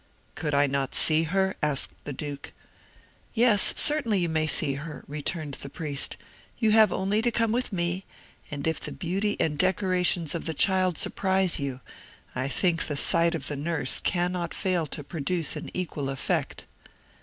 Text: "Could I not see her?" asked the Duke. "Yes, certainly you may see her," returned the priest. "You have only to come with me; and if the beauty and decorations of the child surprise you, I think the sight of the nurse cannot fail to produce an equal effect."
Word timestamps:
"Could 0.33 0.55
I 0.55 0.65
not 0.65 0.95
see 0.95 1.25
her?" 1.25 1.55
asked 1.61 1.93
the 2.05 2.11
Duke. 2.11 2.53
"Yes, 3.35 3.71
certainly 3.77 4.17
you 4.17 4.29
may 4.29 4.47
see 4.47 4.73
her," 4.73 5.03
returned 5.07 5.53
the 5.53 5.69
priest. 5.69 6.17
"You 6.57 6.71
have 6.71 6.91
only 6.91 7.21
to 7.21 7.29
come 7.29 7.51
with 7.51 7.71
me; 7.71 8.05
and 8.49 8.65
if 8.65 8.79
the 8.79 8.91
beauty 8.91 9.37
and 9.39 9.59
decorations 9.59 10.33
of 10.33 10.45
the 10.47 10.55
child 10.55 10.97
surprise 10.97 11.59
you, 11.59 11.81
I 12.33 12.47
think 12.47 12.87
the 12.87 12.97
sight 12.97 13.35
of 13.35 13.47
the 13.47 13.55
nurse 13.55 13.99
cannot 13.99 14.55
fail 14.55 14.87
to 14.87 15.03
produce 15.03 15.55
an 15.55 15.69
equal 15.71 16.09
effect." 16.09 16.65